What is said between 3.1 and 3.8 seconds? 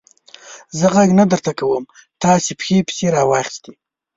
را واخيستې.